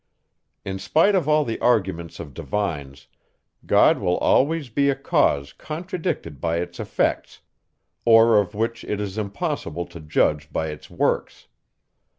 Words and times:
In 0.65 0.79
spite 0.79 1.13
of 1.13 1.29
all 1.29 1.45
the 1.45 1.59
arguments 1.59 2.19
of 2.19 2.33
divines, 2.33 3.05
God 3.67 3.99
will 3.99 4.17
always 4.17 4.67
be 4.69 4.89
a 4.89 4.95
cause 4.95 5.53
contradicted 5.53 6.41
by 6.41 6.57
its 6.57 6.79
effects, 6.79 7.41
or 8.03 8.39
of 8.39 8.55
which 8.55 8.83
it 8.83 8.99
is 8.99 9.19
impossible 9.19 9.85
to 9.85 9.99
judge 9.99 10.51
by 10.51 10.69
its 10.69 10.89
works. 10.89 11.45